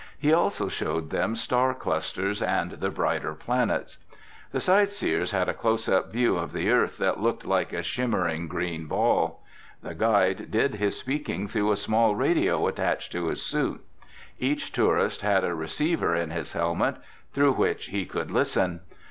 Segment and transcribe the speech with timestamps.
[0.17, 3.99] He also showed them star clusters and the brighter planets.
[4.51, 8.47] The sight seers had a closeup view of the earth that looked like a shimmering
[8.47, 9.43] green ball.
[9.83, 13.85] The guide did his speaking through a small radio attached to his suit.
[14.39, 16.95] Each tourist had a receiver in his helmet
[17.31, 18.79] through which he could listen.